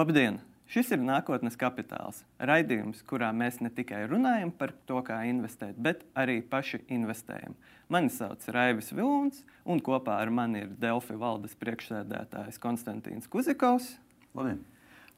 [0.00, 0.38] Labdien!
[0.70, 2.22] Šis ir nākotnes kapitāls.
[2.40, 7.52] Raidījums, kurā mēs ne tikai runājam par to, kā investēt, bet arī paši investējam.
[7.92, 13.90] Mani sauc Raivis Vilons, un kopā ar mani ir Delfi valdes priekšsēdētājs Konstantīns Kuzikovs.
[14.32, 14.62] Labdien!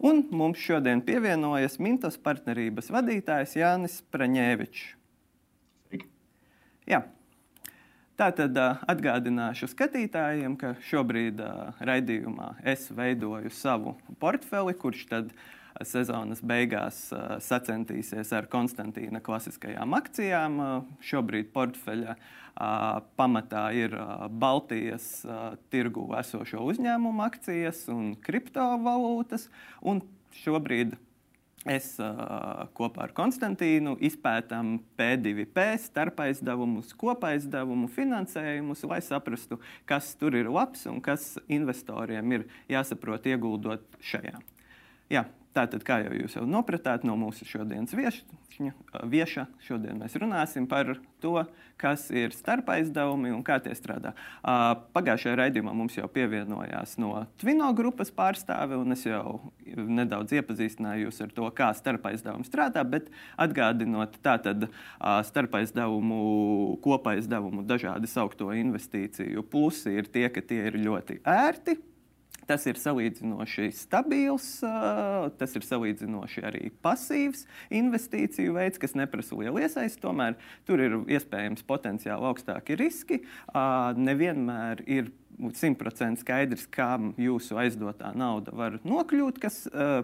[0.02, 4.88] Un mums šodien pievienojas Mintos partnerības vadītājs Jānis Praņēvičs.
[6.90, 7.04] Jā,
[8.22, 8.54] Tātad
[8.86, 11.40] atgādināšu skatītājiem, ka šobrīd
[11.82, 15.32] raidījumā es veidoju savu portfeli, kurš tad
[15.82, 17.00] sezonas beigās
[17.42, 20.62] sacentīsies ar Konstantīna klasiskajām akcijām.
[21.02, 22.14] Šobrīd portfeļa
[23.18, 23.98] pamatā ir
[24.30, 25.24] Baltijas
[25.74, 29.48] tirgu esošo uzņēmumu akcijas un kriptovalūtas.
[29.82, 30.04] Un
[30.44, 30.94] šobrīd
[31.62, 40.50] Es uh, kopā ar Konstantīnu izpētām P2P starpaizdevumus, kopaizdevumu finansējumus, lai saprastu, kas tur ir
[40.50, 44.40] labs un kas investoriem ir jāsaprot ieguldot šajā.
[45.12, 48.70] Jā, Tātad, kā jau jūs jau nopratāt no mūsu šodienas viešņa,
[49.12, 51.34] vieša, šodien mēs runāsim par to,
[51.80, 54.14] kas ir starpaizdevumi un kā tie strādā.
[54.96, 61.20] Pagājušajā raidījumā mums jau pievienojās no Twino grupas pārstāve, un es jau nedaudz iepazīstināju jūs
[61.26, 64.70] ar to, kā starpaizdevumi strādā, bet atgādinot tātad
[65.28, 66.22] starpaizdevumu,
[66.80, 71.80] kopaizdevumu, dažādi saukto investīciju plusi ir tie, ka tie ir ļoti ērti
[72.50, 74.48] Tas ir salīdzinoši stabils,
[75.38, 77.46] tas ir salīdzinoši arī pasīvs
[77.78, 80.02] investīciju veids, kas neprasa lielu iesaisti.
[80.02, 83.22] Tomēr tur ir iespējams potenciāli augstāki riski.
[83.52, 85.12] Nevienmēr ir
[85.56, 89.62] simtprocentīgi skaidrs, kam jūsu aizdotā nauda var nokļūt, kas,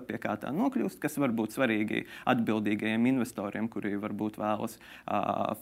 [0.09, 4.78] pie kā tā nokļūst, kas var būt svarīgi atbildīgajiem investoriem, kuri varbūt vēlas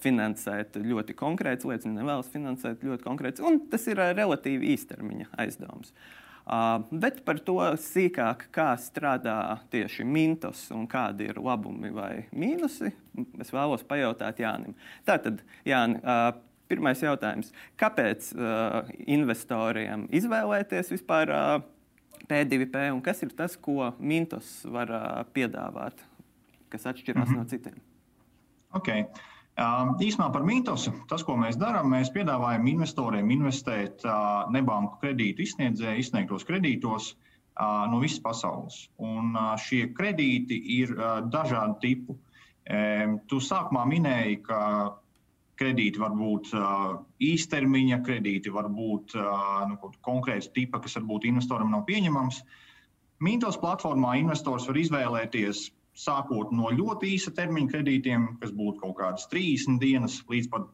[0.04, 5.92] finansēt ļoti konkrētas lietas, nevēlas finansēt ļoti konkrētas, un tas ir relatīvi īstermiņa aizdevums.
[5.92, 6.22] Uh,
[6.90, 12.92] bet par to sīkāk, kā strādā tieši mintos un kādi ir labumi vai mīnusi,
[13.42, 14.76] es vēlos pajautāt Jānim.
[15.08, 16.30] Tātad, Jāni, uh,
[16.70, 17.52] pirmais jautājums.
[17.78, 21.32] Kāpēc uh, investoriem izvēlēties vispār
[22.26, 24.90] P2P un kas ir tas, ko mintos var
[25.34, 25.98] piedāvāt,
[26.70, 27.42] kas atšķirās mm -hmm.
[27.42, 27.80] no citiem?
[28.74, 29.06] Okay.
[29.56, 30.92] Īsumā par mītosu.
[31.08, 34.04] Tas, ko mēs darām, mēs piedāvājam investoriem investēt
[34.52, 37.14] nebanku kredītu izsniedzēju izsniegtos kredītos
[37.56, 38.82] no visas pasaules.
[39.00, 40.92] Un šie kredīti ir
[41.32, 42.18] dažādu tipu.
[43.30, 44.60] Tu sākumā minēji, ka
[45.56, 46.52] kredīti var būt
[47.24, 52.42] īstermiņa, kredīti var būt nu, konkrēts tipa, kas varbūt investoram nav pieņemams.
[53.24, 59.28] Mītos platformā investors var izvēlēties sākot no ļoti īsa termiņa kredītiem, kas būtu kaut kādas
[59.32, 60.68] 30 dienas, līdz pat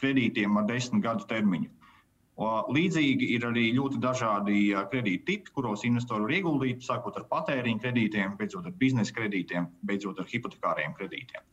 [0.00, 1.72] kredītiem ar 10 gadu termiņu.
[2.36, 8.34] Līdzīgi ir arī ļoti dažādi kredīti tipi, kuros investori var ieguldīt, sākot ar patēriņa kredītiem,
[8.36, 11.46] beidzot ar biznesa kredītiem, beidzot ar hipotekāriem kredītiem.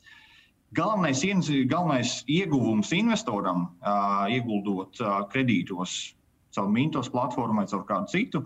[0.75, 1.21] Galvenais,
[1.69, 3.69] galvenais ieguvums investoram,
[4.33, 4.99] ieguldot
[5.31, 6.17] kredītos
[6.53, 8.43] caur Mintos platformu vai caur kādu citu,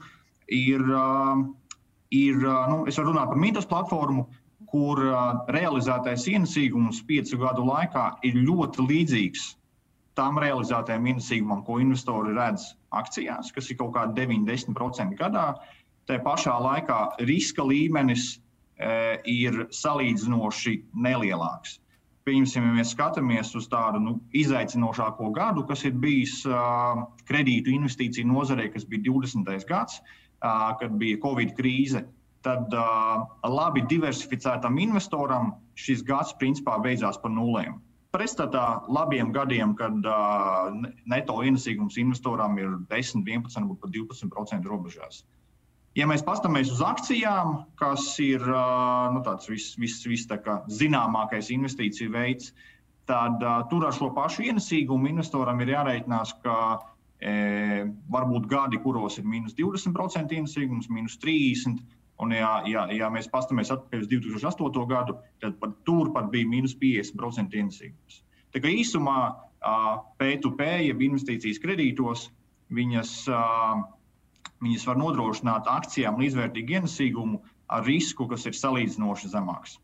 [0.47, 0.83] ir,
[2.13, 4.27] ir nu, es varu runāt par Mintos platformu,
[4.71, 4.99] kur
[5.53, 9.47] realizētais ienesīgums piecu gadu laikā ir ļoti līdzīgs
[10.17, 15.51] tam realizētajam ienesīgumam, ko investori redz akcijās, kas ir kaut kādi 9-10% gadā.
[16.09, 21.77] Tā pašā laikā riska līmenis e, ir salīdzinoši nelielāks.
[22.27, 28.27] Pieņemsim, ja mēs skatāmies uz tādu nu, izaicinošāko gadu, kas ir bijis uh, kredītu investīciju
[28.27, 29.47] nozarē, kas bija 20.
[29.69, 32.01] gads, uh, kad bija Covid krīze
[32.45, 37.79] tad uh, labi diversificētam investoram šis gads principā beidzās par nulēm.
[38.15, 40.69] Pretstatā labiem gadiem, kad uh,
[41.11, 45.25] neto ienesīgums investoram ir 10, 11, varbūt pat 12% robežās.
[45.97, 50.37] Ja mēs paskatāmies uz akcijām, kas ir uh, nu, tāds vis, vis, vis tā
[50.69, 52.53] zināmākais investīciju veids,
[53.09, 56.57] tad uh, tur ar šo pašu ienesīgumu investoram ir jārēķinās, ka
[57.19, 63.29] e, varbūt gadi, kuros ir mīnus 20% ienesīgums, mīnus 30%, Un, ja, ja, ja mēs
[63.29, 64.85] paskatāmies atpakaļ uz 2008.
[64.89, 68.23] gadu, tad pat tur pat bija mīnus 50% ienesīgums.
[68.55, 69.17] Tā kā īsumā
[70.17, 72.29] P2P, jeb investīcijas kredītos,
[72.73, 73.11] viņas,
[74.65, 79.77] viņas var nodrošināt akcijām līdzvērtīgu ienesīgumu ar risku, kas ir salīdzinoši zemāks.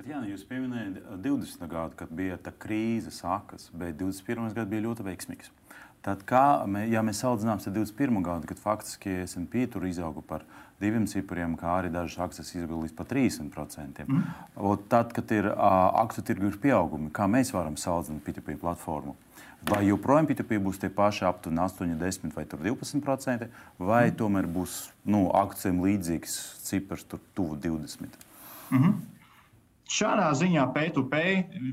[0.00, 1.66] Bet, jā, jūs pieminējāt 20.
[1.68, 4.54] gadu, kad bija tā krīze, sākas, bet 21.
[4.56, 5.52] gads bija ļoti veiksmīgs.
[6.00, 8.20] Tad, kā, ja mēs salīdzinām ar 21.
[8.24, 10.46] gadu, kad faktiski SP tur izauga par
[10.80, 14.06] diviem cipriem, kā arī dažas akcijas izauga līdz pat 30%.
[14.08, 14.22] Mm.
[14.88, 15.58] Tad, kad ir uh,
[16.00, 19.16] akciju tirgu ir pieaugumi, kā mēs varam salīdzināt P2P platformu?
[19.68, 24.16] Vai joprojām P2P būs tie paši aptuveni 8, 10 vai 12%, vai mm.
[24.16, 27.04] tomēr būs nu, akcijiem līdzīgs cipars,
[27.36, 28.24] tuvu 20%?
[28.70, 29.19] Mm -hmm.
[29.90, 31.20] Šādā ziņā P2P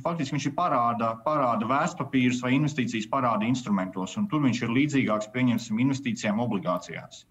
[0.02, 5.30] faktiski viņš ir parāda, parāda vērtspapīrus vai investīcijas parāda instrumentos, un tur viņš ir līdzīgāks,
[5.36, 7.28] pieņemsim, investīcijām obligācijās.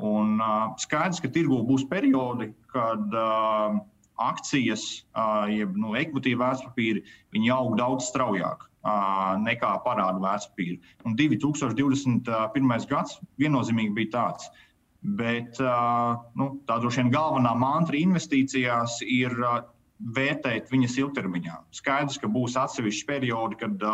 [0.00, 3.76] Un, uh, skaidrs, ka tirgū būs periodi, kad uh,
[4.30, 7.02] akcijas, uh, jeb nu, ekvitīva vērtspapīri,
[7.36, 10.78] viņi aug daudz straujāk uh, nekā parāda vērtspapīri.
[11.04, 12.88] Un 2021.
[12.88, 14.48] gads viennozīmīgi bija tāds.
[15.20, 19.60] Bet uh, nu, tā droši vien galvenā mantra investīcijās ir uh,
[20.16, 21.56] vērtēt viņas ilgtermiņā.
[21.76, 23.84] Skaidrs, ka būs atsevišķi periodi, kad,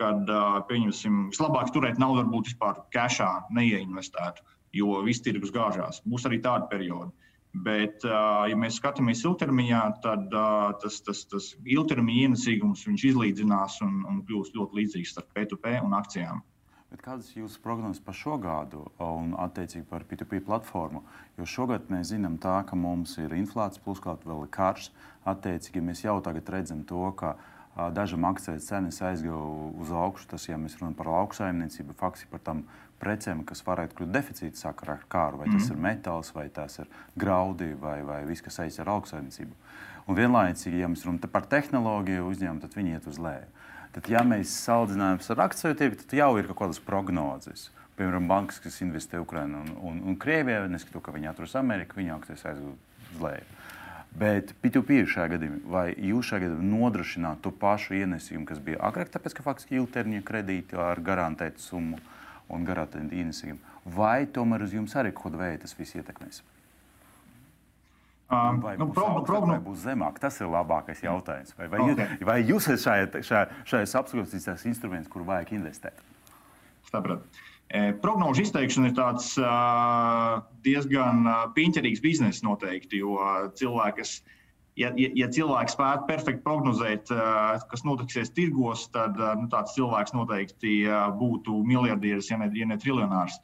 [0.00, 0.32] kad
[0.70, 4.44] pieņemsim, vislabāk turēt naudu varbūt vispār cashā neieinvestētu,
[4.78, 6.02] jo viss tirgus gāžās.
[6.06, 7.12] Būs arī tādi periodi.
[7.64, 10.32] Bet, ja mēs skatāmies ilgtermiņā, tad
[10.82, 16.42] tas, tas, tas ilgtermiņa ienesīgums izlīdzinās un, un kļūs ļoti līdzīgs starp P2P un akcijām.
[16.94, 21.00] Bet kādas ir jūsu prognozes par šo gadu un attiecīgi par P2P platformu?
[21.34, 24.92] Jo šogad mēs zinām, tā, ka mums ir inflācija, plus kaut vēl ir karš.
[25.26, 27.32] Attiecīgi mēs jau tagad redzam to, ka
[27.96, 29.40] dažam akcijas cenas aizgāja
[29.82, 30.28] uz augšu.
[30.36, 32.62] Tas, ja mēs runājam par lauksaimniecību, faktiski par tām
[33.02, 35.74] precēm, kas varētu kļūt deficīta sakarā ar kāru, vai tas mm.
[35.74, 39.58] ir metāls, vai tas ir graudi, vai, vai viss, kas saistīts ar lauksaimniecību.
[40.06, 43.50] Un vienlaicīgi, ja mēs runājam par tehnoloģiju uzņēmumu, tad viņi iet uz leju.
[43.94, 47.68] Tad, ja mēs salīdzinām ar akciju tirgu, tad jau ir kaut kādas prognozes.
[47.94, 52.16] Piemēram, bankas, kas investē Ukrajinā un, un, un Krievijā, neskatoties, ka viņi atrodas Amerikā, viņa
[52.16, 53.44] akcijas aizgūst uz leju.
[54.18, 59.12] Bet P2P šajā gadījumā, vai jūs šajā gadījumā nodrošināt to pašu ienesīgumu, kas bija agrāk,
[59.14, 62.02] tāpēc, ka faktiski ilgtermiņa kredīti ar garantētu summu
[62.50, 63.62] un garantētu ienesīgumu,
[63.94, 66.42] vai tomēr uz jums arī kaut kāda veida tas viss ietekmēs?
[68.62, 69.54] Vai, nu, būs progno, augstāk, progno...
[69.54, 70.20] vai būs zemāk?
[70.22, 71.54] Tas ir labākais jautājums.
[71.58, 72.20] Vai, vai, okay.
[72.26, 76.04] vai jūs esat šajā, šajā, šajās apskatījumos instruments, kur vajag investēt?
[76.90, 77.44] Sapratu.
[77.74, 83.16] E, prognožu izteikšana ir tāds uh, diezgan uh, piņķerīgs bizness noteikti, jo
[83.58, 84.12] cilvēks,
[84.78, 90.14] ja, ja, ja cilvēks spētu perfekti prognozēt, uh, kas notiksies tirgos, tad nu, tāds cilvēks
[90.14, 90.76] noteikti
[91.18, 93.40] būtu miljardieris, ja ne, ja ne triljonārs.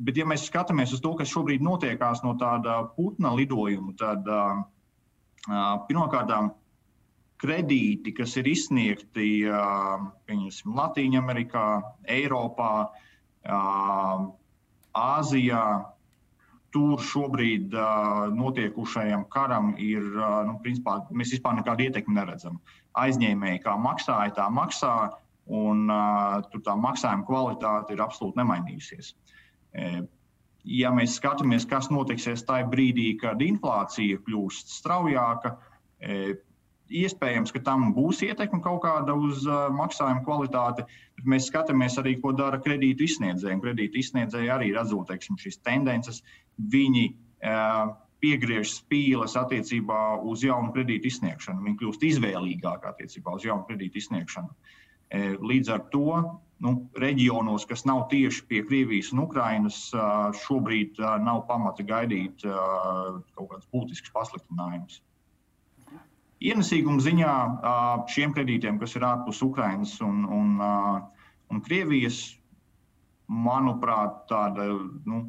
[0.00, 4.62] Bet, ja mēs skatāmies uz to, kas šobrīd notiekās no tāda putna lidojuma, tad uh,
[5.88, 6.32] pirmkārt,
[7.40, 10.06] kredīti, kas ir izsniegti uh,
[10.78, 11.64] Latvijā, Amerikā,
[12.16, 14.22] Eiropā, uh,
[14.96, 15.64] Āzijā,
[16.72, 22.56] tur šobrīd uh, notiekušajam karam ir, uh, nu, principā, mēs vispār nekādu ietekmi neredzam.
[23.00, 24.94] Aizņēmēji kā maksāja, tā maksā,
[25.60, 29.12] un uh, tur tā maksājuma kvalitāte ir absolūti nemainījusies.
[29.12, 29.36] Uh,
[30.70, 35.54] Ja mēs skatāmies, kas notiksies tajā brīdī, kad inflācija kļūst straujāka,
[36.90, 40.84] iespējams, ka tam būs ietekme kaut kāda uz maksājuma kvalitāti,
[41.16, 43.60] bet mēs skatāmies arī, ko dara kredītu izsniedzēji.
[43.62, 46.20] Kredītu izsniedzēji arī redzot teiksim, šīs tendences,
[46.58, 47.06] viņi
[48.20, 51.62] piegriež spīles attiecībā uz jaunu kredītu izsniegšanu.
[51.64, 54.52] Viņi kļūst izvēlīgāki attiecībā uz jaunu kredītu izsniegšanu.
[55.40, 56.20] Līdz ar to
[56.64, 59.78] nu, reģionos, kas nav tieši pie Krievijas un Ukrainas,
[60.44, 65.00] šobrīd nav pamata gaidīt kaut kādus būtiskus pasliktinājumus.
[66.40, 67.32] Ienesīguma ziņā
[68.08, 72.22] šiem kredītiem, kas ir ārpus Ukrainas un, un, un Krievijas,
[73.30, 74.66] manuprāt, tāda
[75.06, 75.20] nu,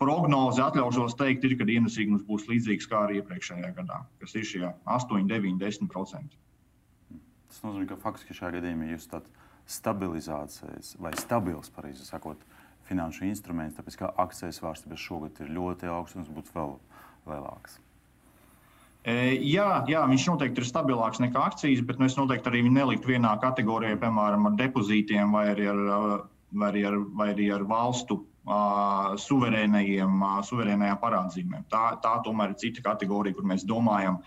[0.00, 4.64] prognoze atļaušos teikt, ir, ka ienesīgums būs līdzīgs kā arī iepriekšējā gadā, kas ir šie
[4.90, 6.40] 8, 9, 10%.
[7.54, 9.28] Tas nozīmē, ka faktiski šajā gadījumā jūs esat
[9.70, 12.40] stabilizācijas vai stabils, pareizi sakot,
[12.88, 16.76] finanšu instruments, tāpēc ka akcijas svārstības šogad ir ļoti augsts un būtu vēl
[17.30, 17.78] lielāks.
[19.04, 23.12] E, jā, jā, viņš noteikti ir stabilāks nekā akcijas, bet nu, es noteikti arī neliktu
[23.12, 25.82] vienā kategorijā, piemēram, ar depozītiem vai arī ar,
[26.52, 31.66] vai arī ar, vai arī ar valstu uh, suverēnajiem, uh, suverēnajām parādzīmēm.
[31.72, 34.22] Tā, tā tomēr ir cita kategorija, kur mēs domājam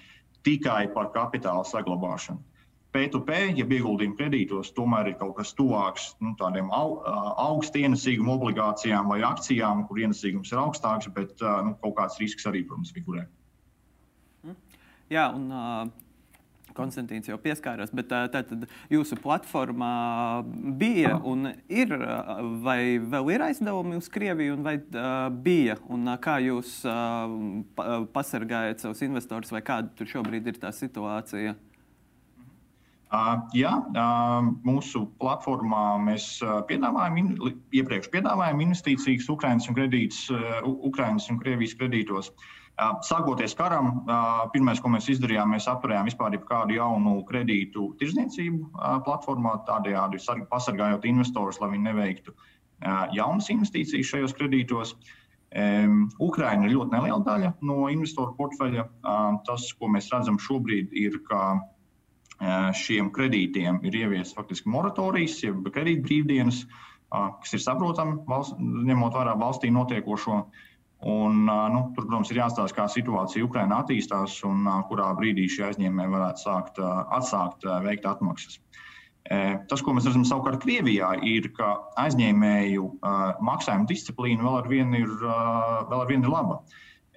[0.46, 2.57] tikai par kapitāla saglabāšanu.
[2.98, 6.98] P2P, ja ieguldījumi kredītos, tomēr ir kaut kas tuvāks nu, tādiem au,
[7.44, 12.64] augstu ienesīgumu obligācijām vai akcijām, kur ienesīgums ir augstāks, bet nu, kaut kāds risks arī,
[12.66, 13.28] protams, figurē.
[14.48, 14.58] Hm?
[15.14, 16.08] Jā, un uh,
[16.78, 19.94] Konstantīns jau pieskārās, bet tā, tad jūsu platformā
[20.78, 21.94] bija un ir,
[22.64, 28.84] vai vēl ir aizdevumi uz Krieviju, vai uh, bija, un uh, kā jūs uh, pasargājat
[28.84, 31.56] savus investorus, vai kāda tur šobrīd ir tā situācija?
[33.56, 33.72] Jā,
[34.68, 36.26] mūsu platformā mēs
[36.68, 37.38] piedāvājam,
[37.72, 40.24] iepriekš piedāvājam investīcijas Ukraiņas un, kredītus,
[40.68, 42.34] Ukraiņas un Krievijas kredītos.
[43.08, 44.04] Sākoties karam,
[44.52, 50.20] pirmais, ko mēs izdarījām, mēs apturējām vispār kādu jaunu kredītu tirdzniecību platformā, tādējādi
[50.52, 52.36] pasargājot investorus, lai viņi neveiktu
[53.16, 54.94] jaunas investīcijas šajos kredītos.
[56.20, 58.84] Ukraina ir ļoti neliela daļa no investoru portfeļa.
[59.48, 61.56] Tas, ko mēs redzam šobrīd, ir, ka
[62.78, 66.64] šiem kredītiem ir ieviesis faktiski moratorijas, jeb kredītbrīvdienas,
[67.10, 70.44] kas ir saprotami, valsts, ņemot vērā valstī notiekošo.
[71.08, 76.14] Un, nu, tur, protams, ir jāstāsta, kā situācija Ukrainā attīstās un kurā brīdī šie aizņēmēji
[76.14, 76.82] varētu sākt,
[77.14, 78.58] atsākt veikt atmaksas.
[79.70, 82.88] Tas, ko mēs redzam savukārt Krievijā, ir, ka aizņēmēju
[83.46, 86.62] maksājuma disciplīna vēl ar vienu ir, vēl ar vienu ir laba.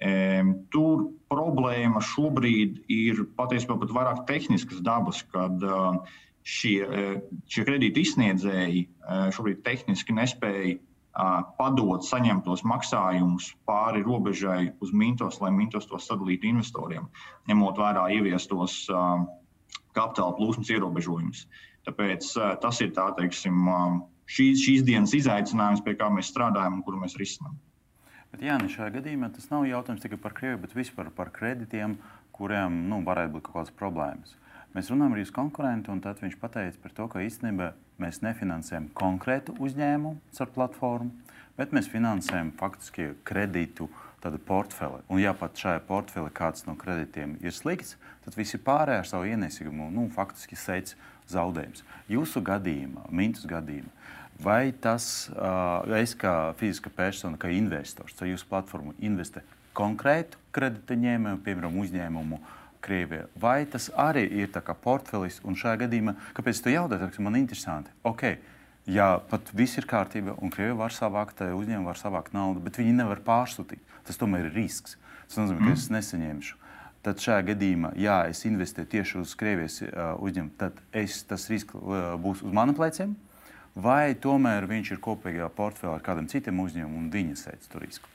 [0.01, 5.61] Tur problēma šobrīd ir patiesībā pat vairāk tehniskas dabas, kad
[6.41, 6.79] šie,
[7.45, 8.87] šie kredīti izsniedzēji
[9.35, 10.79] šobrīd tehniski nespēja
[11.59, 17.09] padot saņemtos maksājumus pāri robežai uz Mintos, lai Mintos tos sadalītu investoriem,
[17.51, 18.85] ņemot vērā ieviestos
[19.91, 21.45] kapitāla plūsmas ierobežojumus.
[21.85, 22.31] Tāpēc
[22.63, 23.67] tas ir tā, teiksim,
[24.31, 27.59] šīs, šīs dienas izaicinājums, pie kā mēs strādājam un kuru mēs risinām.
[28.31, 31.97] Bet, jā, šajā gadījumā tas nav jautājums tikai par Krieviju, bet vispār par kredītiem,
[32.31, 34.37] kuriem nu, varētu būt kaut kādas problēmas.
[34.71, 38.87] Mēs runājam ar jūsu konkurentu, un tad viņš teica par to, ka īstenībā mēs nefinansējam
[38.95, 41.11] konkrētu uzņēmumu ar platformu,
[41.59, 43.89] bet mēs finansējam faktiski kredītu
[44.47, 45.01] portfeli.
[45.09, 49.27] Un, ja pat šajā portfelī kāds no kredītiem ir slikts, tad visi pārējie ar savu
[49.27, 50.95] ienesīgumu nu, faktiski seic
[51.31, 51.83] zaudējumus.
[52.11, 53.91] Jūsu gadījumā, Mintus gadījumā,
[54.41, 55.29] Vai tas,
[55.97, 59.43] es kā fiziska persona, kā investors, vai jūsu platforma investē
[59.77, 62.39] konkrētu kredīta ņēmēju, piemēram, uzņēmumu
[62.81, 64.49] Krievijā, vai tas arī ir
[64.83, 65.39] portfelis?
[65.45, 67.93] Un šajā gadījumā, kāpēc tu jautā, man ir interesanti.
[68.03, 68.39] Okay,
[68.89, 72.97] ja pat viss ir kārtībā, un Krievija var savākt, uzņēmumi var savākt naudu, bet viņi
[72.97, 74.97] nevar pārsūtīt, tas tomēr ir risks.
[75.27, 75.95] Tas nozīmē, ka es mm.
[75.99, 76.57] nesaņemšu.
[77.05, 81.77] Tad šajā gadījumā, ja es investēju tieši uz Krievijas uh, uzņēmumu, tad es, tas risks
[81.77, 83.15] uh, būs uz maniem pleciem
[83.75, 88.09] vai tomēr viņš ir kopīgā portfelī ar kādam citam uzņēmumam un viņa sēdz tur risku?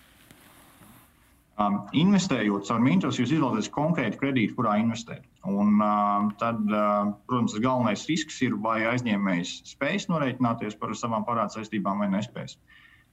[1.57, 5.23] Um, investējot caur Mintos, jūs izvēlaties konkrētu kredītu, kurā investēt.
[5.49, 11.25] Un, uh, tad, uh, protams, tas galvenais risks ir, vai aizņēmējs spēs norēķināties par savām
[11.25, 12.59] parādu saistībām vai nespēs.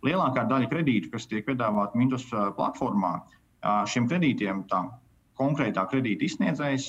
[0.04, 4.84] Lielākā daļa kredītu, kas tiek piedāvāta Mintos uh, platformā, uh, šiem kredītiem tā
[5.40, 6.88] konkrētā kredīta izsniedzējs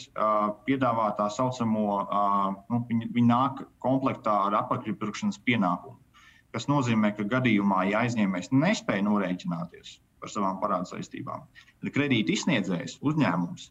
[0.67, 1.85] piedāvā tā saucamo,
[2.71, 5.97] nu, viņi, viņi nāk komplektā ar apakšpirkšanas pienākumu.
[6.55, 11.43] Tas nozīmē, ka gadījumā, ja aizņēmējs nespēja norēķināties par savām parādu saistībām,
[11.83, 13.71] tad kredīta izsniedzējs, uzņēmums,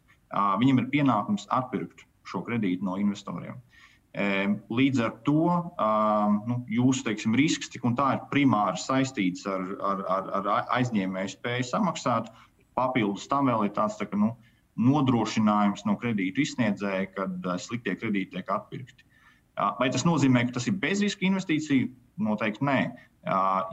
[0.62, 3.62] viņam ir pienākums atpirkt šo kredītu no investoriem.
[4.14, 5.46] Līdz ar to
[6.50, 11.34] nu, jūsu teiksim, risks tik un tā ir primāri saistīts ar, ar, ar, ar aizņēmēju
[11.34, 12.30] spēju samaksāt.
[12.78, 14.34] Papildus tam vēl ir tāds tā, ka, nu,
[14.80, 19.10] nodrošinājums no kredītu izsniedzēja, kad eh, sliktie kredīti tiek atpirkti.
[19.54, 21.86] Vai tas nozīmē, ka tas ir bezriska investīcija?
[22.26, 22.80] Noteikti nē,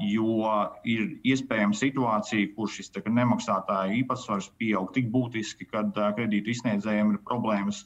[0.09, 0.50] jo
[0.88, 5.83] ir iespējama situācija, kur šis nemaksātāja īpatsvars pieaug tik būtiski, ka
[6.16, 7.83] kredītu izsniedzējiem ir problēmas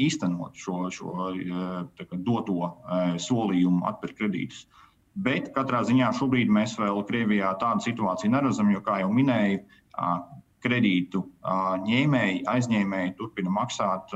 [0.00, 1.30] īstenot šo, šo
[1.96, 2.72] kā, doto
[3.20, 4.66] solījumu atpirkt kredītus.
[5.18, 9.62] Bet katrā ziņā šobrīd mēs vēl Krievijā tādu situāciju neredzam, jo, kā jau minēju,
[10.64, 11.24] kredītu
[11.88, 14.14] ņēmēji, aizņēmēji turpina maksāt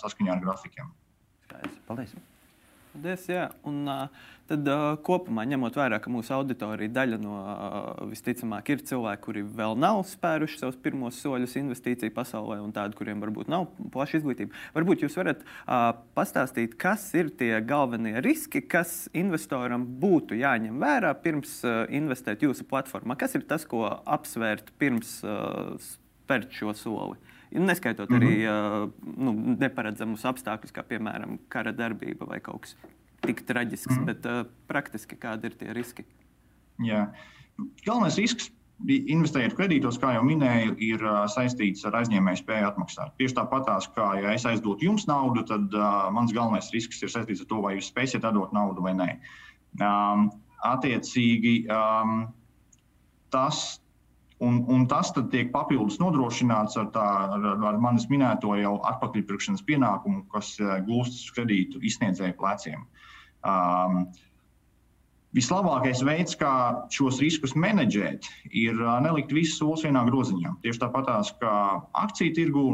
[0.00, 0.90] saskaņā ar grafikiem.
[1.88, 2.16] Paldies!
[2.92, 3.44] Paldies jā.
[3.68, 3.84] Un,
[4.48, 4.68] tad
[5.04, 7.36] kopumā, ņemot vērā, ka mūsu auditorija daļa no
[8.08, 13.20] visticamāk ir cilvēki, kuri vēl nav spēruši savus pirmos soļus investīciju pasaulē, un tādi, kuriem
[13.24, 15.44] varbūt nav plaša izglītība, varbūt jūs varat
[16.16, 21.60] pastāstīt, kas ir tie galvenie riski, kas investoram būtu jāņem vērā pirms
[22.00, 23.18] investēt jūsu platformā.
[23.20, 25.18] Kas ir tas, ko apsvērt pirms
[25.92, 27.20] spērt šo soli?
[27.50, 29.16] Neskaitot arī mm -hmm.
[29.16, 32.76] nu, neparedzamus apstākļus, kā piemēram kara darbība vai kaut kas
[33.20, 34.06] tik traģisks, mm -hmm.
[34.06, 36.04] bet uh, praktiski kādi ir tie riski?
[36.78, 37.08] Jā.
[37.86, 38.52] Galvenais risks
[38.86, 43.16] investējot kredītos, kā jau minēju, ir saistīts ar aizņēmēju spēju atmaksāt.
[43.18, 47.42] Tieši tāpatās, kā ja es aizdotu jums naudu, tad uh, mans galvenais risks ir saistīts
[47.42, 49.18] ar to, vai jūs spēsiet atdot naudu vai nē.
[49.82, 50.30] Um,
[50.62, 52.28] attiecīgi, um,
[53.34, 53.80] tas
[54.38, 57.04] Un, un tas tiek papildus nodrošināts ar, tā,
[57.34, 62.86] ar, ar manis minēto jau atpakaļpirkšanas pienākumu, kas eh, gūstas uz kredītu izsniedzēju pleciem.
[63.42, 64.04] Um,
[65.36, 66.50] Vislabākais veids, kā
[66.94, 70.54] šos riskus menedžēt, ir uh, nelikt visus solis vienā groziņā.
[70.64, 71.10] Tieši tāpat
[71.42, 71.56] kā
[72.00, 72.64] akciju tirgū,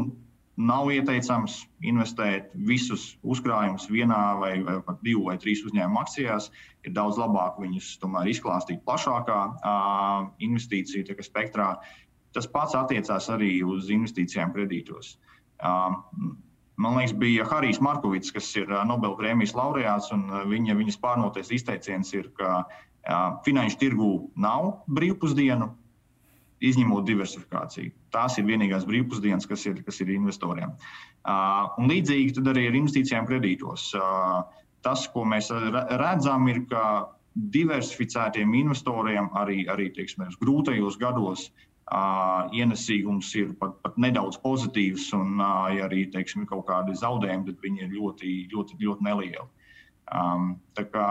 [0.57, 6.49] nav ieteicams investēt visus uzkrājumus vienā vai, vai pat divu vai trīs uzņēmumu akcijās.
[6.87, 11.75] Ir daudz labāk viņus tomēr izklāstīt plašākā uh, investīciju spektrā.
[12.35, 15.15] Tas pats attiecās arī uz investīcijām kredītos.
[15.59, 16.01] Uh,
[16.75, 22.11] Man liekas, bija Harijs Markovits, kas ir Nobela prēmijas laureāts, un viņa, viņas pārnotais izteiciens
[22.11, 22.65] ir, ka
[23.45, 25.69] finanšu tirgū nav brīvpusdienu,
[26.65, 27.93] izņemot diversifikāciju.
[28.15, 30.73] Tās ir vienīgās brīvpusdienas, kas ir, kas ir investoriem.
[31.25, 33.89] Uh, līdzīgi arī ar investīcijām kredītos.
[33.97, 34.41] Uh,
[34.85, 35.51] tas, ko mēs
[36.01, 36.85] redzam, ir, ka
[37.35, 45.41] diversificētiem investoriem arī, arī teiksim, grūtajos gados uh, ienesīgums ir pat, pat nedaudz pozitīvs, un
[45.41, 49.47] uh, ja arī teiksim, ir kaut kādi zaudējumi, tad viņi ir ļoti, ļoti, ļoti nelieli.
[50.13, 51.07] Um, tā kā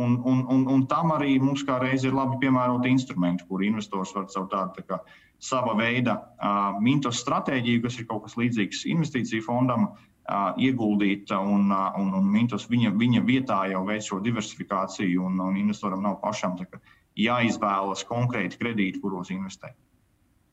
[0.00, 4.14] Un, un, un, un tam arī mums kā reiz ir labi piemēroti instrumenti, kur investors
[4.16, 5.00] var caur tādu tā kā,
[5.40, 11.68] sava veida uh, mintos stratēģiju, kas ir kaut kas līdzīgs investīciju fondam, uh, ieguldīt, un,
[11.72, 16.20] uh, un, un mintos viņa, viņa vietā jau veic šo diversifikāciju, un, un investoram nav
[16.24, 16.80] pašam kā,
[17.18, 19.76] jāizvēlas konkrēti kredīti, kuros investēt.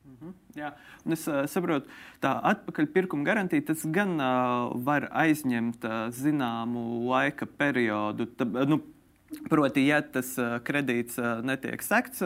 [0.08, 0.72] Mhm, jā,
[1.06, 1.90] un es uh, saprotu,
[2.24, 8.26] tā atpakaļpirkuma garantija tas gan uh, var aizņemt uh, zināmu laika periodu.
[8.38, 8.80] Tā, nu,
[9.28, 10.30] Proti, ja tas
[10.64, 12.22] kredīts netiek sekts,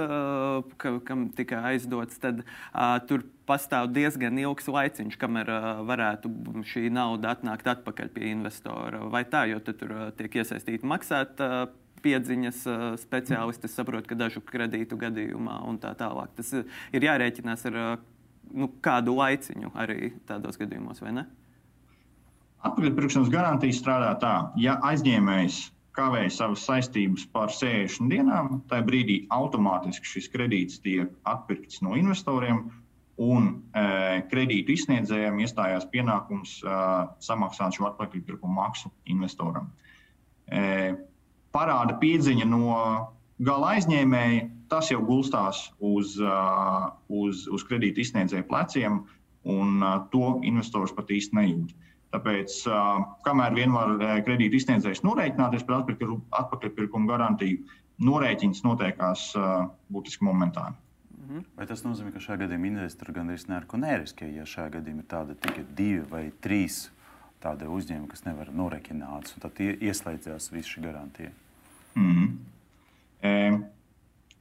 [0.78, 6.30] ka, kam tika aizdots, tad uh, tur pastāv diezgan ilgs laiciņš, kamēr uh, varētu
[6.70, 9.02] šī nauda atnākt atpakaļ pie investora.
[9.10, 11.64] Vai tā, jo tur uh, tiek iesaistīti maksāt uh,
[12.06, 16.30] piedziņas uh, speciālisti, es saprotu, ka dažu kredītu gadījumā un tā tālāk.
[16.38, 17.92] Tas ir jārēķinās ar uh,
[18.54, 21.28] nu, kādu laiciņu arī tādos gadījumos, vai ne?
[22.62, 25.64] Atpakaļpirkšanas garantija strādā tā, ja aizņēmējs
[25.96, 32.64] kavēja savas saistības par 60 dienām, tajā brīdī automātiski šis kredīts tiek atpirkts no investoriem,
[33.22, 33.84] un e,
[34.30, 36.76] kredītu izsniedzējiem iestājās pienākums e,
[37.22, 39.68] samaksāt šo atpakaļpirkuma maksu investoram.
[40.48, 40.94] E,
[41.52, 42.72] parāda piedziņa no
[43.42, 49.02] gala aizņēmēja, tas jau gulstās uz, uh, uz, uz kredītu izsniedzēju pleciem,
[49.48, 51.74] un uh, to investors pat īsti nejūt.
[52.12, 52.58] Tāpēc,
[53.24, 53.94] kamēr vien var
[54.26, 55.86] kredītu izsniedzējs norēķināties par
[56.42, 57.62] atpakaļpirkuma garantiju,
[58.04, 59.30] norēķins notiekās
[59.92, 60.76] būtiski momentāni.
[61.22, 61.44] Mhm.
[61.56, 65.36] Vai tas nozīmē, ka šajā gadījumā investori gandrīz neko neriskē, ja šajā gadījumā ir tāda
[65.40, 66.88] tikai divi vai trīs
[67.42, 71.30] tādi uzņēmumi, kas nevar norēķināts, un tad ieslēdzās visa šī garantija?
[71.94, 72.28] Mm -hmm.
[73.22, 73.32] e,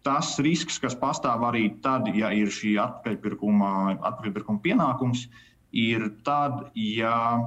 [0.04, 5.51] tas risks, kas pastāv arī tad, ja ir šī atpakaļpirkuma, atpakaļpirkuma pienākums, ir
[6.28, 7.40] tad, ja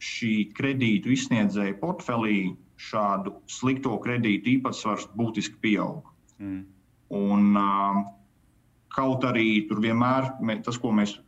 [0.00, 6.08] šī kredītu izsniedzēja portfelī šādu slikto kredītu īpatsvars būtiski pieaug.
[6.40, 6.62] Mm.
[7.16, 8.00] Un, uh,
[8.94, 10.32] kaut arī tur vienmēr
[10.64, 11.18] tas, ko mēs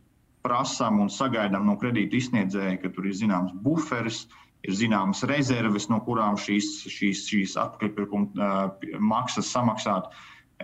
[0.43, 4.25] prasām un sagaidām no kredītu izsniedzēja, ka tur ir zināms buferis,
[4.63, 10.09] ir zināmas rezerves, no kurām šīs, šīs, šīs atpakaļpirkuma uh, maksas samaksāt.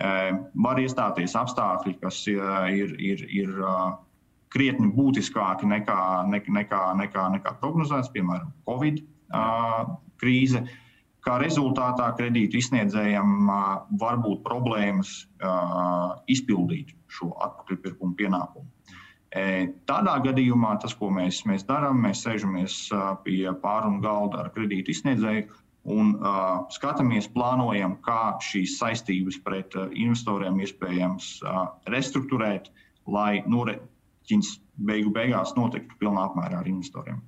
[0.00, 3.92] Uh, var iestāties apstākļi, kas uh, ir, ir, ir uh,
[4.50, 5.98] krietni būtiskāki nekā,
[6.30, 10.64] nekā, nekā, nekā prognozēts, piemēram, Covid uh, krīze.
[11.20, 13.62] Kā rezultātā kredītu izsniedzējiem uh,
[14.00, 15.12] var būt problēmas
[15.44, 18.68] uh, izpildīt šo atpakaļpirkuma pienākumu.
[19.86, 22.78] Tādā gadījumā tas, ko mēs, mēs darām, mēs sēžamies
[23.22, 25.44] pie pārunu galda ar kredītu izsniedzēju
[25.88, 32.68] un uh, skatāmies, plānojam, kā šīs saistības pret uh, investoriem iespējams uh, restruktūrēt,
[33.08, 33.78] lai nore,
[34.34, 34.54] viņas
[34.90, 37.20] beigu beigās notiktu pilnā apmērā ar investoriem.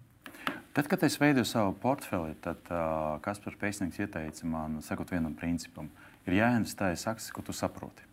[0.72, 5.90] Tad, kad es veidoju savu portfeli, tad uh, Kaspars Pēcnieks ieteica man, sakot, vienam principam,
[6.24, 8.06] ir jāinvestējas akcijas, ko tu saproti.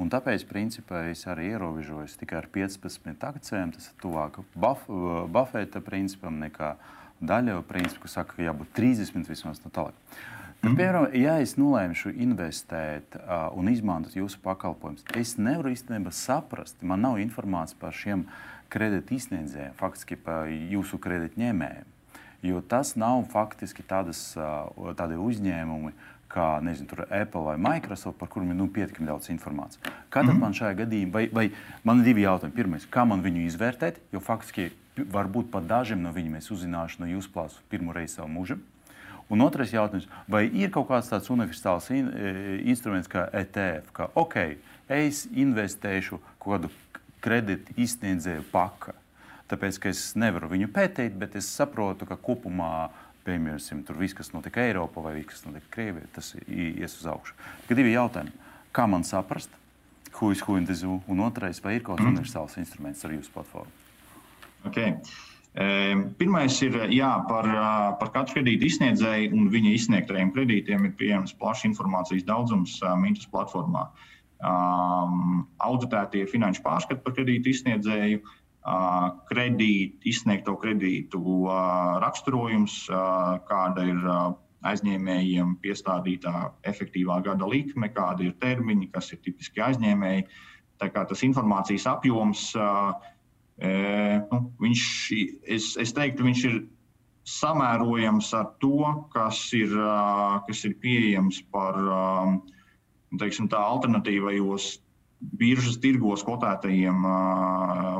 [0.00, 3.74] Un tāpēc, principā, es arī ierobežojos tikai ar 15 akcijiem.
[3.76, 6.72] Tas ir tuvāk Buff, Buffeta principam nekā
[7.20, 10.16] daļai principam, kas saka, ka jābūt 30 vismaz no tālāk.
[10.62, 10.76] Mm.
[10.78, 17.02] Piemēram, ja es nolēmu investēt uh, un izmantot jūsu pakalpojumus, es nevaru īstenībā saprast, man
[17.02, 18.28] nav informācijas par šiem
[18.70, 21.88] kredītu izsniedzējiem, faktiski par jūsu kredītņēmējiem.
[22.46, 25.90] Jo tas nav faktiski tādas, uh, tādi uzņēmumi,
[26.30, 29.82] kā nezinu, Apple vai Microsoft, par kuriem ir nu, pietiekami daudz informācijas.
[30.14, 30.44] Kā tad mm.
[30.46, 31.48] man šajā gadījumā, vai, vai
[31.82, 32.54] man ir divi jautājumi?
[32.60, 34.70] Pirmais, kā man viņu izvērtēt, jo faktiski
[35.10, 38.62] varbūt pat dažiem no viņiem es uzzināšu no jūsu plāsu pirmo reizi savā mūžā.
[39.32, 42.32] Un otrais jautājums, vai ir kaut kāds tāds universāls in, e,
[42.68, 44.36] instruments kā ETF, ka ok,
[44.92, 46.72] es investēšu kaut kādu
[47.24, 48.92] kredītu izsniedzēju paka,
[49.48, 52.90] tāpēc ka es nevaru viņu pētīt, bet es saprotu, ka kopumā
[53.26, 57.36] piemēram, tur viss, kas notiek Eiropā vai kas notiek Krievijā, tas ies uz augšu.
[57.64, 58.34] Tikai divi jautājumi.
[58.74, 59.52] Kā man saprast,
[60.18, 61.00] who is who in the zoo?
[61.08, 63.70] Un otrais, vai ir kaut kāds universāls instruments ar jūsu platformu?
[64.68, 64.96] Okay.
[65.52, 67.44] Pirmais ir jā, par,
[68.00, 73.90] par katru kredītu izsniedzēju un viņa izsniegtajiem kredītiem ir pieejams plašs informācijas daudzums Mintus platformā.
[74.42, 81.52] Um, auditētie finanšu pārskati par kredītu izsniedzēju, uh, kredīt, izsniegto kredītu uh,
[82.02, 84.08] raksturojums, uh, kāda ir
[84.66, 86.34] aizņēmējiem piestādītā
[86.72, 90.26] efektīvā gada likme, kādi ir termiņi, kas ir tipiski aizņēmēji.
[90.82, 93.11] Tā kā tas informācijas apjoms uh,
[93.60, 94.84] nu, viņš,
[95.44, 96.62] es, es teiktu, viņš ir
[97.28, 99.74] samērojams ar to, kas ir,
[100.46, 101.78] kas ir pieejams par
[103.20, 104.72] teiksim, tā, alternatīvajos
[105.38, 107.04] biržas tirgos kotētajiem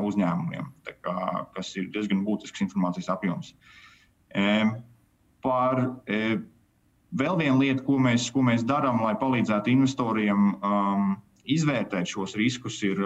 [0.03, 0.65] uzņēmumiem,
[1.05, 1.15] kā,
[1.55, 3.53] kas ir diezgan būtisks informācijas apjoms.
[5.43, 5.79] Par
[7.13, 10.51] vēl vienu lietu, ko mēs, ko mēs darām, lai palīdzētu investoriem
[11.47, 12.99] izvērtēt šos riskus, ir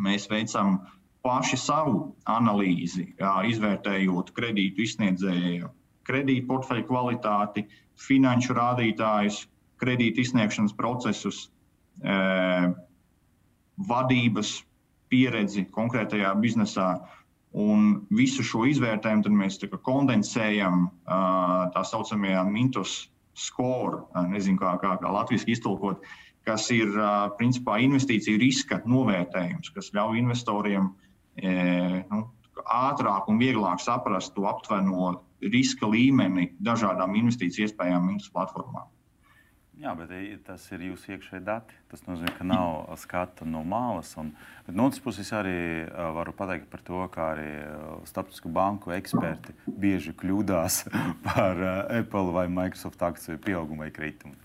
[0.00, 3.12] mēs veicam uh, paši savu analīzi,
[3.52, 5.70] izvērtējot kredītu izsniedzēju
[6.06, 7.64] kredītu portfeļu kvalitāti,
[8.02, 9.44] finanšu rādītājus,
[9.82, 11.44] kredītu izsniegšanas procesus,
[13.92, 14.54] vadības
[15.12, 16.92] pieredzi konkrētajā biznesā.
[17.52, 22.94] Un visu šo izvērtējumu mēs kondensējam tā saucamajā Mintos
[23.36, 26.06] score, nezinu, kā, kā, kā latviešu iztulkot,
[26.48, 26.96] kas ir
[27.36, 32.22] principā investīciju riska novērtējums, kas ļauj investoriem uh, nu,
[32.62, 38.86] ātrāk un vieglāk saprast to aptveno riska līmeni dažādām investīciju iespējām Mintus platformā.
[39.82, 40.12] Jā, bet
[40.46, 41.74] tas ir jūsu iekšējie dati.
[41.90, 44.12] Tas nozīmē, ka nav skata no malas.
[44.20, 44.30] Un,
[44.66, 47.48] bet no otras puses, arī varu pateikt par to, ka arī
[48.06, 50.84] starptautisku banku eksperti bieži kļūdās
[51.26, 54.38] par Apple vai Microsoft akciju pieaugumu vai kritumu.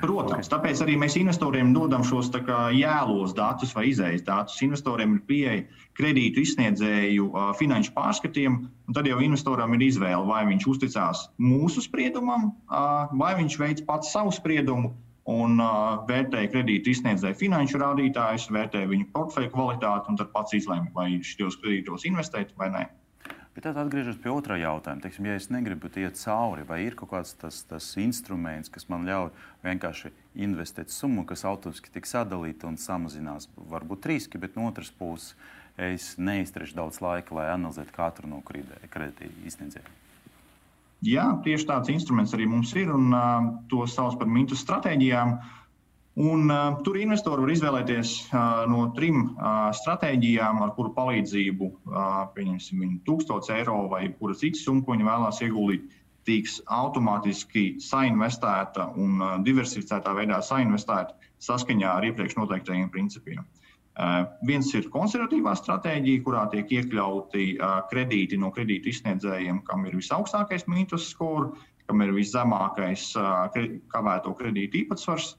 [0.00, 4.60] Protams, tāpēc arī mēs investoriem dodam šos kā, jēlos datus vai izējas datus.
[4.64, 10.42] Investoriem ir pieeja kredītu izsniedzēju uh, finanšu pārskatiem, un tad jau investoram ir izvēle, vai
[10.48, 14.94] viņš uzticās mūsu spriedumam, uh, vai viņš veids pats savu spriedumu
[15.30, 20.90] un uh, vērtē kredītu izsniedzēju finanšu rādītājus, vērtē viņu portfeļu kvalitāti un tad pats izlēma,
[20.96, 22.88] vai šajos kredītos investēt vai nē.
[23.52, 25.02] Bet tad atgriežos pie otrā jautājuma.
[25.04, 29.04] Teiksim, ja es negribu iet cauri, vai ir kaut kāds tas, tas instruments, kas man
[29.04, 29.28] ļauj
[29.66, 35.34] vienkārši investēt summu, kas automātiski tiks sadalīta un samazinās varbūt riski, bet no otras puses
[35.76, 39.98] es neiztrešu daudz laika, lai analizētu katru no kredīta izsniedzējiem.
[41.02, 45.32] Jā, tieši tāds instruments arī mums ir, un uh, to sauc par mintu stratēģijām.
[45.34, 45.61] Uh,
[46.14, 52.10] Un, uh, tur investori var izvēlēties uh, no trim uh, stratēģijām, ar kuru palīdzību, uh,
[52.34, 55.88] pieņemsim, 1000 eiro vai kura cita summa, ko viņi vēlās ieguldīt,
[56.28, 63.48] tiks automātiski sainvestēta un uh, diversificētā veidā sainvestēta saskaņā ar iepriekš noteiktajiem principiem.
[63.96, 69.96] Uh, viens ir konservatīvā stratēģija, kurā tiek iekļauti uh, kredīti no kredītu izsniedzējiem, kam ir
[69.96, 71.54] visaugstākais mītus skolu,
[71.88, 73.62] kam ir viszemākais uh,
[73.96, 75.38] kavēto kredītu īpatsvars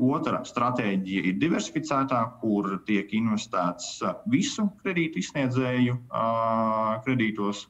[0.00, 3.98] Otra stratēģija ir diversificētā, kur tiek investēts
[4.32, 5.96] visu kredītu izsniedzēju
[7.04, 7.66] kredītos,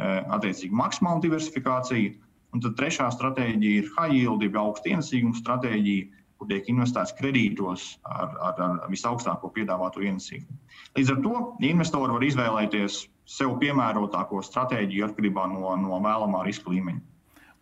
[0.00, 2.14] attiecīgi maksimāla diversifikācija.
[2.54, 7.88] Un tad trešā stratēģija ir high yield, jeb augsta ienesīguma stratēģija, kur tiek investēts kredītos
[8.06, 10.56] ar, ar, ar visaugstāko piedāvāto ienesīgumu.
[10.96, 13.00] Līdz ar to investori var izvēlēties
[13.36, 17.04] sev piemērotāko stratēģiju atkarībā no, no vēlamā riska līmeņa.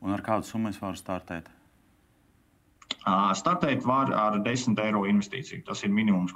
[0.03, 1.51] Un ar kādu summu es varu startēt?
[3.03, 5.65] Startēt var ar 10 eiro investīciju.
[5.67, 6.35] Tas ir minimums,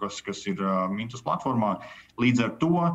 [0.00, 1.74] kas, kas ir Mintus platformā.
[2.22, 2.86] Līdz ar to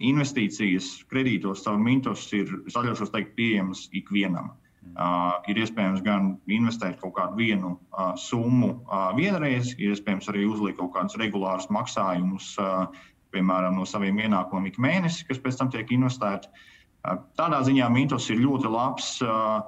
[0.00, 4.54] investīcijas kredītos caur Mintus ir zaļošos teikt pieejamas ikvienam.
[4.94, 10.44] Uh, ir iespējams gan investēt kaut kādu vienu uh, summu uh, vienreiz, ir iespējams arī
[10.46, 12.84] uzlikt kaut kādus regulārus maksājumus, uh,
[13.34, 16.52] piemēram, no saviem ienākumiem ik mēnesi, kas pēc tam tiek investēti.
[17.02, 19.64] Uh, tādā ziņā Mintos ir ļoti labs uh,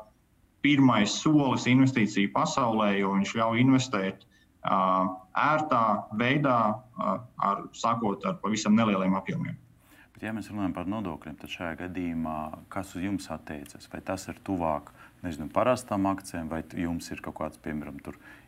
[0.67, 5.85] pirmais solis investīciju pasaulē, jo viņš ļauj investēt uh, ērtā
[6.19, 9.55] veidā, uh, ar, sākot ar pavisam nelieliem apjomiem.
[10.17, 12.39] Bet, ja mēs runājam par nodokļiem, tad šajā gadījumā
[12.73, 13.87] kas uz jums attiecas?
[13.93, 14.91] Vai tas ir tuvāk
[15.23, 18.01] nezinu, parastām akcijām, vai jums ir kaut kāds, piemēram,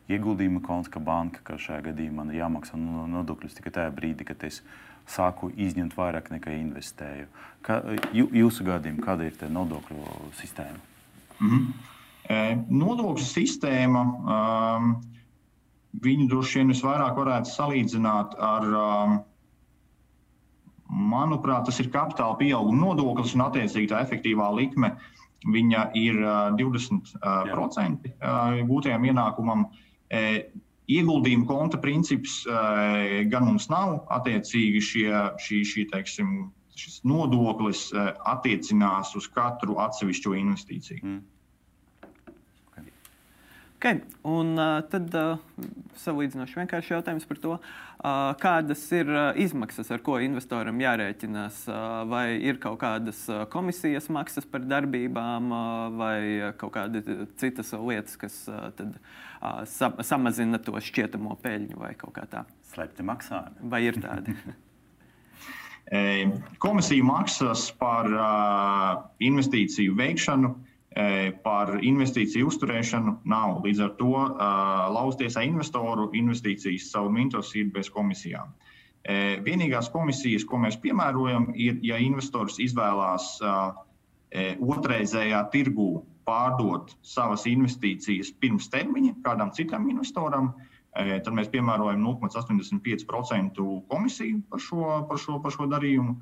[0.09, 4.63] ieguldījuma konts, ka banka, ka šajā gadījumā man jāmaksā nodokļus tikai tajā brīdī, kad es
[5.09, 7.29] sāku izņemt vairāk nekā investēju?
[7.65, 7.83] Ka,
[8.17, 10.81] jūsu gadījumā, kāda ir nodokļu sistēma?
[11.39, 11.98] Mm -hmm.
[12.29, 14.03] Nodokļu sistēma,
[16.05, 18.67] viņu droši vien visvairāk varētu salīdzināt ar,
[20.89, 24.95] manuprāt, tas ir kapitāla pieauguma nodoklis un attiecīgi tā efektīvā likme.
[25.49, 26.19] Viņa ir
[26.59, 28.09] 20%
[28.69, 29.69] gūtajam ienākumam.
[30.89, 34.01] Ieguldījuma konta princips gan mums nav.
[34.19, 35.09] Attiecīgi šie,
[35.45, 36.37] šī, šī, teiksim,
[36.77, 41.05] šis nodoklis attiecinās uz katru atsevišķo investīciju.
[41.05, 41.21] Mm.
[43.79, 44.01] Okay.
[44.27, 45.39] Un uh, tad uh,
[46.03, 51.61] salīdzinoši vienkārši jautājums par to, uh, kādas ir uh, izmaksas, ar ko investoram jārēķinās.
[51.71, 51.77] Uh,
[52.11, 56.19] vai ir kaut kādas uh, komisijas maksas par darbībām, uh, vai
[56.59, 57.07] kaut kādas
[57.39, 62.43] citas lietas, kas uh, tad, uh, sa samazina to šķietamo peļņu vai kaut kā tā?
[62.73, 63.71] Slēpti maksājumi.
[63.71, 64.35] Vai ir tādi?
[66.67, 70.51] Komisija maksas par uh, investīciju veikšanu
[71.45, 73.61] par investīciju uzturēšanu nav.
[73.63, 74.49] Līdz ar to e,
[74.97, 78.51] lauztiesā investoru investīcijas savu mintos ir bez komisijām.
[79.07, 83.39] E, vienīgās komisijas, ko mēs piemērojam, ir, ja investors izvēlās
[84.29, 90.51] otrreizējā tirgū pārdot savas investīcijas pirms termiņa kādam citam investoram,
[90.93, 96.19] tad mēs piemērojam 0,85% komisiju par šo, par, šo, par šo darījumu.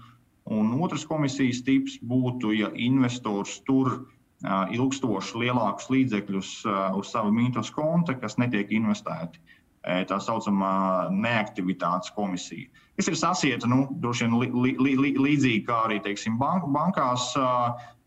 [0.55, 4.05] Un otrs komisijas tips būtu, ja investors tur
[4.45, 6.51] ilgstoši lielākus līdzekļus
[6.99, 9.41] uz savu mītnes konta, kas netiek investēti.
[9.87, 12.67] Tā saucamā neaktivitātes komisija.
[12.99, 17.29] Tas ir sasieta, nu, droši vien li, li, li, līdzīgi kā arī teiksim, bank, bankās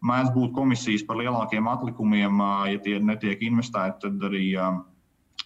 [0.05, 4.45] mēdz būt komisijas par lielākiem atlikumiem, ja tie netiek investēti, tad arī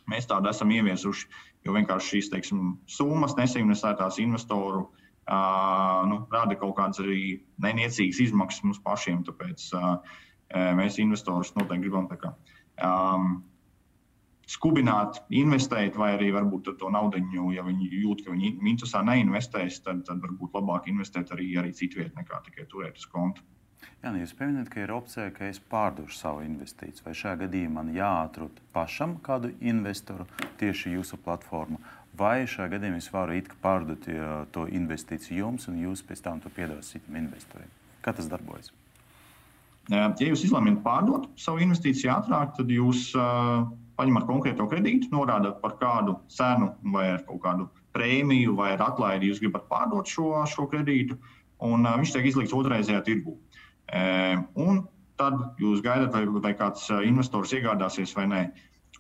[0.10, 1.30] mēs tādu esam ieviesuši.
[1.64, 8.66] Jo vienkārši šīs teiksim, summas nesinvestētās investoru uh, nu, rada kaut kādas arī neniecīgas izmaksas
[8.66, 9.22] mums pašiem.
[9.24, 10.18] Tāpēc uh,
[10.52, 12.34] mēs investorus noteikti gribam kā,
[12.84, 13.42] um,
[14.50, 17.22] skubināt, investēt, vai arī varbūt to naudu,
[17.54, 22.16] ja viņi jūt, ka viņi minusā neinvestēs, tad, tad varbūt labāk investēt arī, arī citvietā,
[22.20, 23.44] nekā tikai turēt uz konta.
[24.04, 27.06] Jā, nu jūs pieminat, ka ir opcija, ka es pārdošu savu investīciju.
[27.06, 30.28] Vai šajā gadījumā man jāatrod pašam kādu investoru
[30.60, 31.80] tieši jūsu platformā,
[32.20, 34.08] vai šajā gadījumā es varu pārdot
[34.56, 37.72] to investīciju jums, un jūs pēc tam to piedāvāsiet investoriem?
[38.04, 38.74] Kā tas darbojas?
[39.92, 43.66] Ja jūs izlemjat pārdot savu investīciju ātrāk, tad jūs uh,
[44.00, 49.42] paņemat konkrēto kredītu, norādat par kādu cenu vai ar kaut kādu prēmiju vai atlaidi jūs
[49.44, 51.20] gribat pārdot šo, šo kredītu,
[51.60, 53.36] un uh, viņš tiek izlikts otrreizējā tirgū.
[53.92, 54.80] Uh,
[55.20, 58.44] tad jūs gaidat, vai, vai kāds investors iegādāsies vai nē.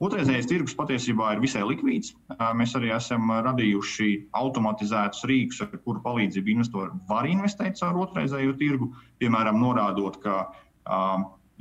[0.03, 2.15] Otrreizējais tirgus patiesībā ir visai likvīds.
[2.57, 8.89] Mēs arī esam radījuši automatizētus rīkus, ar kuru palīdzību investori var investēt caur otrreizējo tirgu.
[9.21, 10.47] Piemēram, norādot, ka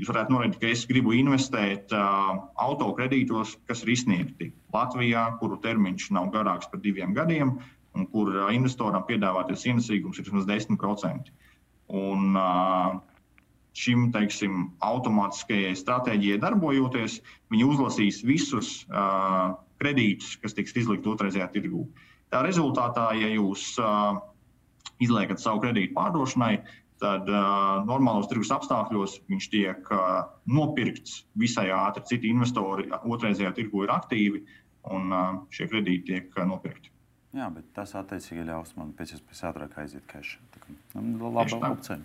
[0.01, 2.33] Jūs varētu norādīt, ka es gribu investēt uh,
[2.65, 7.59] autokredītos, kas ir izsniegti Latvijā, kuru termiņš nav garāks par diviem gadiem,
[7.95, 11.31] un kur uh, investoram piedāvātais ienesīgums ir vismaz 10%.
[11.93, 12.97] Un, uh,
[13.77, 17.21] šim teiksim, automātiskajai stratēģijai darbojoties,
[17.53, 21.87] viņi uzlasīs visus uh, kredītus, kas tiks izlikt otrreizējā tirgū.
[22.33, 24.21] Tā rezultātā, ja jūs uh,
[25.03, 26.57] izliekat savu kredītu pārdošanai,
[27.03, 32.07] tad uh, normālos tirgus apstākļos viņš tiek uh, nopirkts visai ātri.
[32.15, 34.43] Citi investori otrreizējā tirgu ir aktīvi
[34.95, 36.93] un uh, šie kredīti tiek uh, nopirkti.
[37.33, 40.37] Jā, bet tas attiecīgi ļaus man pēc iespējas ātrāk aiziet cash.
[40.53, 41.99] Tā kā nu, laba opcija.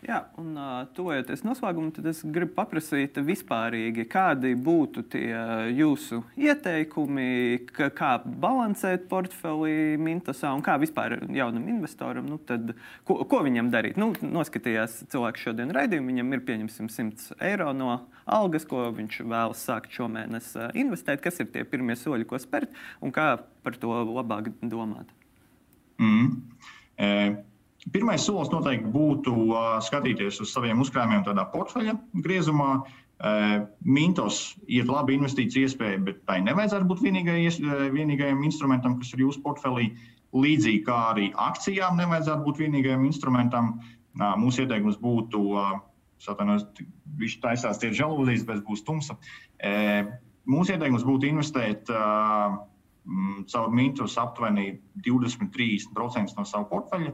[0.00, 5.34] Jā, un uh, tuvojoties noslēgumam, tad es gribu paprasīt vispārīgi, kādi būtu tie
[5.76, 12.72] jūsu ieteikumi, ka, kā balansēt portfeli Mintosā un kā vispār jaunam investoram, nu, tad,
[13.04, 14.00] ko, ko viņam darīt.
[14.00, 19.66] Nu, noskatījās cilvēks šodien raidījumu, viņam ir pieņemsim 100 eiro no algas, ko viņš vēlas
[19.68, 22.72] sākt šomēnes investēt, kas ir tie pirmie soļi, ko spērt
[23.04, 25.12] un kā par to labāk domāt.
[26.00, 26.40] Mm.
[26.96, 27.12] E
[27.88, 29.32] Pirmais solis noteikti būtu
[29.86, 31.94] skatīties uz saviem uzkrājumiem tādā portfeļa
[32.26, 32.82] griezumā.
[33.84, 37.38] Mintos ir laba investīcija iespēja, bet tai nevajadzētu būt vienīgai,
[37.96, 39.90] vienīgajam instrumentam, kas ir jūsu portfelī.
[40.36, 43.72] Līdzīgi kā arī akcijām nevajadzētu būt vienīgajam instrumentam.
[44.40, 45.40] Mūsu ieteikums būtu,
[47.20, 49.16] viņš taisās tie žēlūzijas, bet būs tumsa.
[50.50, 51.88] Mūsu ieteikums būtu investēt
[53.50, 57.12] caur mintus aptuveni 20-30% no savu portfeļa.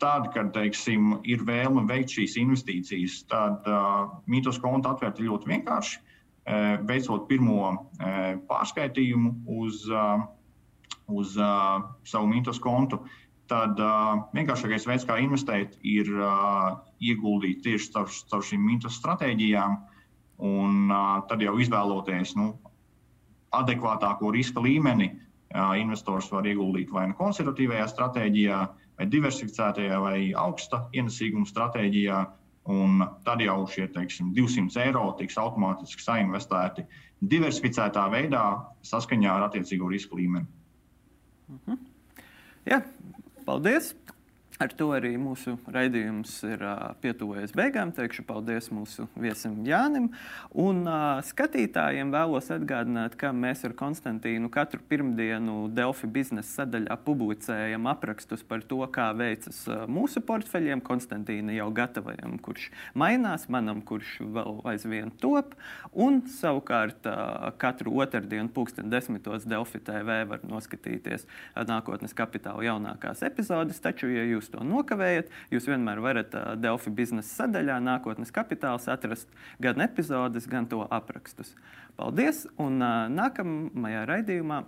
[0.00, 5.50] Tad, kad teiksim, ir vēlme veikt šīs investīcijas, tad uh, mītos kontu atvērt ir ļoti
[5.50, 5.98] vienkārši.
[6.00, 8.14] Uh, veicot pirmo uh,
[8.48, 10.24] pārskaitījumu uz, uh,
[11.12, 13.02] uz uh, savu mītos kontu,
[13.52, 19.78] tad uh, vienkāršākais veids, kā investēt, ir uh, ieguldīt tieši caur, caur šīm mītos stratēģijām,
[20.48, 22.54] un uh, tad jau izvēloties nu,
[23.60, 28.68] adekvātāko riska līmeni, uh, investors var ieguldīt vai nu konservatīvajā stratēģijā,
[29.00, 32.20] vai diversificētajā vai augsta ienesīguma stratēģijā.
[32.70, 36.84] Un tad jau šie teiksim, 200 eiro tiks automātiski sainvestēti
[37.32, 38.42] diversificētā veidā
[38.84, 40.46] saskaņā ar attiecīgo risku līmeni.
[41.48, 41.78] -hmm.
[42.68, 42.82] Jā,
[43.46, 43.94] paldies!
[44.60, 47.94] Ar to arī mūsu raidījums ir uh, pietuvojies beigām.
[47.96, 50.10] Teikšu paldies mūsu viesim Jānim.
[50.52, 57.88] Un uh, skatītājiem vēlos atgādināt, ka mēs ar Konstantīnu katru pirmdienu Delfi biznesa sadaļā publicējam
[57.88, 60.84] aprakstus par to, kā veicas uh, mūsu portfeļiem.
[60.84, 65.56] Konstantīna jau gatavajam, kurš mainās, manam, kurš vēl aizvien top.
[65.96, 71.24] Un savukārt uh, katru otrdienu, pulksten desmitos Delfi TV var noskatīties
[71.64, 73.80] nākotnes kapitāla jaunākās epizodes.
[73.80, 79.30] Taču, ja jūs to nokavējat, jūs vienmēr varat uh, Delfi biznesa sadaļā nākotnes kapitāls atrast
[79.62, 81.54] gan epizodes, gan to aprakstus.
[82.00, 82.46] Paldies!
[82.60, 84.64] Un uh, nākamajā raidījumā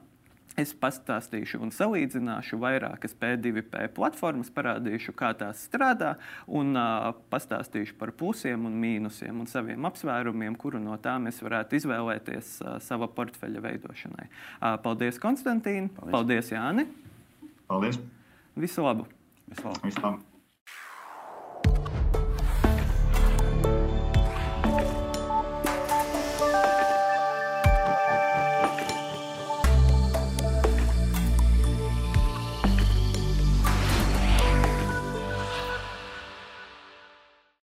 [0.53, 6.11] Es pastāstīšu un salīdzināšu vairākas P2P platformas, parādīšu, kā tās strādā,
[6.45, 11.81] un uh, pastāstīšu par plusiem un mīnusiem un saviem apsvērumiem, kuru no tām es varētu
[11.81, 14.29] izvēlēties uh, sava portfeļa veidošanai.
[14.29, 15.89] Uh, paldies, Konstantīna!
[15.97, 16.87] Paldies, paldies Jāni!
[17.73, 18.01] Paldies!
[18.53, 19.09] Visu labu!
[19.53, 19.83] Vislabāk!
[19.85, 20.32] Vislabāk.